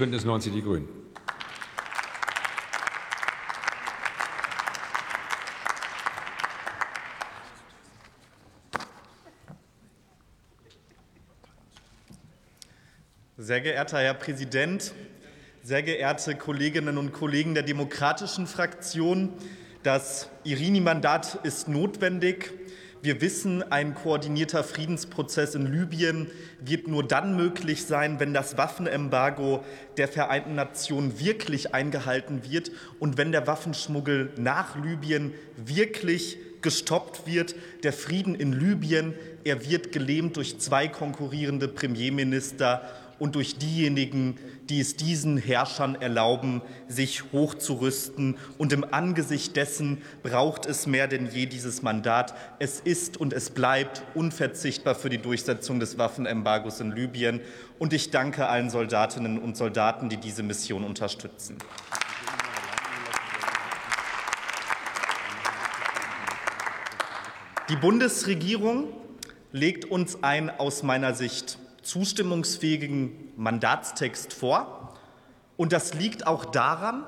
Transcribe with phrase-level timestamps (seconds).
[0.00, 0.88] Bündnis 90 Die Grünen.
[13.36, 14.94] Sehr geehrter Herr Präsident,
[15.62, 19.34] sehr geehrte Kolleginnen und Kollegen der Demokratischen Fraktion,
[19.82, 22.50] das Irini-Mandat ist notwendig.
[23.02, 26.26] Wir wissen, ein koordinierter Friedensprozess in Libyen
[26.60, 29.64] wird nur dann möglich sein, wenn das Waffenembargo
[29.96, 37.54] der Vereinten Nationen wirklich eingehalten wird und wenn der Waffenschmuggel nach Libyen wirklich gestoppt wird.
[37.84, 42.82] Der Frieden in Libyen, er wird gelähmt durch zwei konkurrierende Premierminister
[43.20, 44.36] und durch diejenigen,
[44.68, 48.36] die es diesen Herrschern erlauben, sich hochzurüsten.
[48.58, 52.34] Und im Angesicht dessen braucht es mehr denn je dieses Mandat.
[52.58, 57.40] Es ist und es bleibt unverzichtbar für die Durchsetzung des Waffenembargos in Libyen.
[57.78, 61.58] Und ich danke allen Soldatinnen und Soldaten, die diese Mission unterstützen.
[67.68, 68.88] Die Bundesregierung
[69.52, 74.94] legt uns ein aus meiner Sicht zustimmungsfähigen Mandatstext vor.
[75.56, 77.04] Und das liegt auch daran,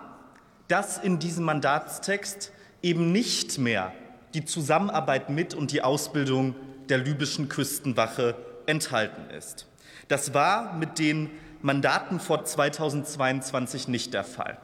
[0.69, 3.93] dass in diesem Mandatstext eben nicht mehr
[4.34, 6.55] die Zusammenarbeit mit und die Ausbildung
[6.89, 8.34] der libyschen Küstenwache
[8.67, 9.67] enthalten ist.
[10.09, 14.59] Das war mit den Mandaten vor 2022 nicht der Fall.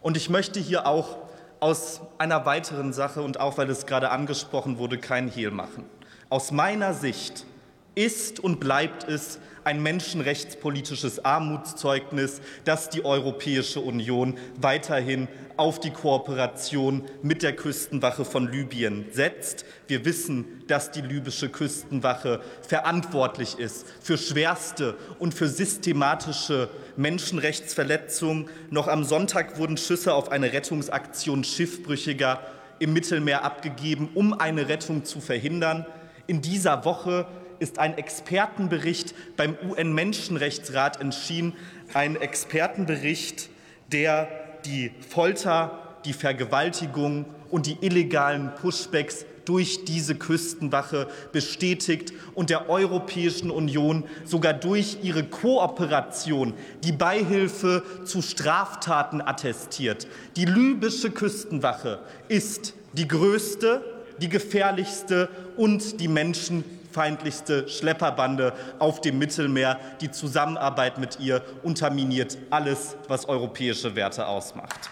[0.00, 1.18] Und ich möchte hier auch
[1.60, 5.84] aus einer weiteren Sache und auch weil es gerade angesprochen wurde, kein Hehl machen.
[6.28, 7.46] Aus meiner Sicht
[7.94, 17.04] ist und bleibt es ein menschenrechtspolitisches Armutszeugnis, dass die Europäische Union weiterhin auf die Kooperation
[17.22, 19.64] mit der Küstenwache von Libyen setzt.
[19.86, 28.48] Wir wissen, dass die libysche Küstenwache verantwortlich ist für schwerste und für systematische Menschenrechtsverletzungen.
[28.70, 32.40] Noch am Sonntag wurden Schüsse auf eine Rettungsaktion Schiffbrüchiger
[32.78, 35.86] im Mittelmeer abgegeben, um eine Rettung zu verhindern.
[36.26, 37.26] In dieser Woche
[37.62, 41.54] ist ein Expertenbericht beim UN-Menschenrechtsrat entschieden,
[41.94, 43.48] ein Expertenbericht,
[43.92, 44.28] der
[44.66, 53.50] die Folter, die Vergewaltigung und die illegalen Pushbacks durch diese Küstenwache bestätigt und der Europäischen
[53.50, 60.06] Union sogar durch ihre Kooperation die Beihilfe zu Straftaten attestiert.
[60.36, 63.84] Die libysche Küstenwache ist die größte,
[64.20, 69.78] die gefährlichste und die Menschen feindlichste Schlepperbande auf dem Mittelmeer.
[70.00, 74.90] Die Zusammenarbeit mit ihr unterminiert alles, was europäische Werte ausmacht.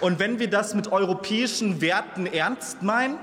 [0.00, 3.18] Und wenn wir das mit europäischen Werten ernst meinen,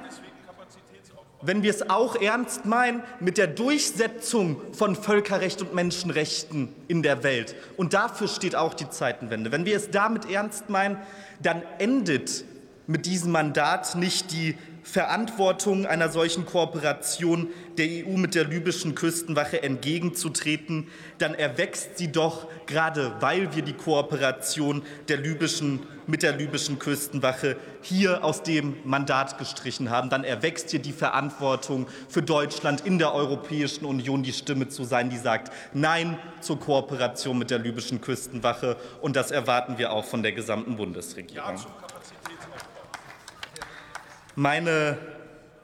[1.44, 7.24] wenn wir es auch ernst meinen mit der Durchsetzung von Völkerrecht und Menschenrechten in der
[7.24, 10.98] Welt, und dafür steht auch die Zeitenwende, wenn wir es damit ernst meinen,
[11.42, 12.46] dann endet
[12.92, 17.48] mit diesem Mandat nicht die Verantwortung einer solchen Kooperation
[17.78, 20.88] der EU mit der libyschen Küstenwache entgegenzutreten,
[21.20, 27.58] dann erwächst sie doch gerade, weil wir die Kooperation der libyschen, mit der libyschen Küstenwache
[27.82, 33.14] hier aus dem Mandat gestrichen haben, dann erwächst hier die Verantwortung für Deutschland in der
[33.14, 38.76] Europäischen Union die Stimme zu sein, die sagt Nein zur Kooperation mit der libyschen Küstenwache.
[39.00, 41.56] Und das erwarten wir auch von der gesamten Bundesregierung.
[41.56, 41.66] Ja,
[44.36, 44.98] meine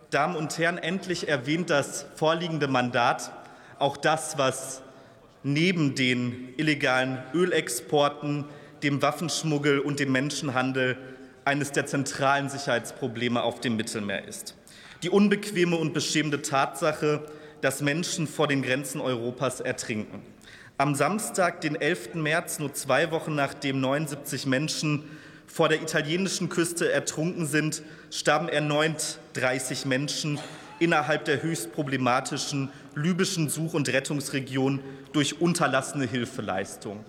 [0.09, 3.31] Damen und Herren, endlich erwähnt das vorliegende Mandat
[3.79, 4.81] auch das, was
[5.44, 8.45] neben den illegalen Ölexporten,
[8.83, 10.97] dem Waffenschmuggel und dem Menschenhandel
[11.45, 14.56] eines der zentralen Sicherheitsprobleme auf dem Mittelmeer ist.
[15.03, 17.25] Die unbequeme und beschämende Tatsache,
[17.61, 20.22] dass Menschen vor den Grenzen Europas ertrinken.
[20.77, 22.16] Am Samstag, den 11.
[22.16, 25.03] März, nur zwei Wochen nachdem 79 Menschen
[25.47, 27.81] vor der italienischen Küste ertrunken sind,
[28.11, 30.39] starben erneut 30 Menschen
[30.79, 34.81] innerhalb der höchst problematischen libyschen Such- und Rettungsregion
[35.13, 37.03] durch unterlassene Hilfeleistung.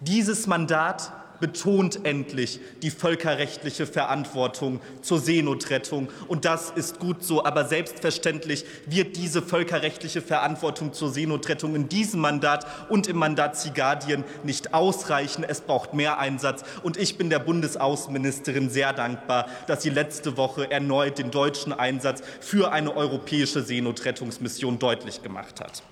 [0.00, 6.08] Dieses Mandat betont endlich die völkerrechtliche Verantwortung zur Seenotrettung.
[6.28, 7.44] Und das ist gut so.
[7.44, 14.24] Aber selbstverständlich wird diese völkerrechtliche Verantwortung zur Seenotrettung in diesem Mandat und im Mandat Zigardien
[14.42, 15.44] nicht ausreichen.
[15.44, 16.64] Es braucht mehr Einsatz.
[16.82, 22.22] Und ich bin der Bundesaußenministerin sehr dankbar, dass sie letzte Woche erneut den deutschen Einsatz
[22.40, 25.82] für eine europäische Seenotrettungsmission deutlich gemacht hat.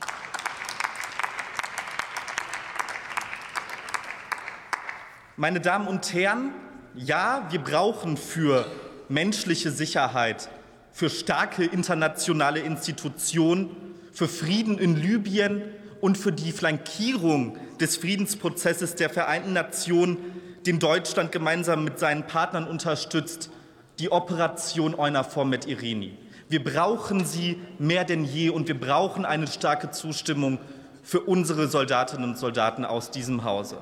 [5.43, 6.53] Meine Damen und Herren,
[6.95, 8.65] ja, wir brauchen für
[9.09, 10.49] menschliche Sicherheit,
[10.93, 13.71] für starke internationale Institutionen,
[14.13, 15.63] für Frieden in Libyen
[16.01, 20.17] und für die Flankierung des Friedensprozesses der Vereinten Nationen,
[20.65, 23.51] den Deutschland gemeinsam mit seinen Partnern unterstützt,
[23.99, 26.17] die Operation EUNAVFOR mit Irini.
[26.51, 30.61] Wir brauchen sie mehr denn je und wir brauchen eine starke Zustimmung
[31.03, 33.79] für unsere Soldatinnen und Soldaten aus diesem Hause.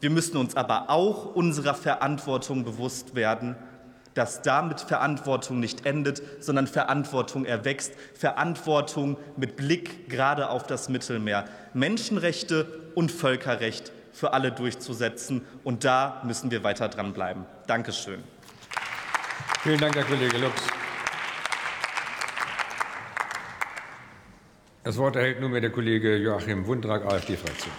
[0.00, 3.56] Wir müssen uns aber auch unserer Verantwortung bewusst werden,
[4.14, 7.92] dass damit Verantwortung nicht endet, sondern Verantwortung erwächst.
[8.14, 11.44] Verantwortung mit Blick gerade auf das Mittelmeer.
[11.74, 15.44] Menschenrechte und Völkerrecht für alle durchzusetzen.
[15.64, 17.44] Und da müssen wir weiter dranbleiben.
[17.66, 18.22] Dankeschön.
[19.62, 20.54] Vielen Dank, Herr Kollege Lux.
[24.84, 27.72] Das Wort erhält nunmehr der Kollege Joachim Wundrak, AfD-Fraktion.